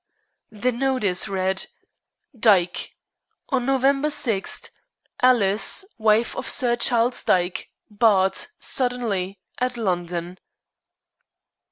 The 0.49 0.71
notice 0.71 1.27
read: 1.27 1.67
"DYKE. 2.35 2.89
On 3.49 3.67
November 3.67 4.09
6, 4.09 4.71
Alice, 5.21 5.85
wife 5.99 6.35
of 6.35 6.49
Sir 6.49 6.75
Charles 6.75 7.23
Dyke, 7.23 7.69
Bart., 7.87 8.47
suddenly, 8.59 9.37
at 9.59 9.77
London." 9.77 10.39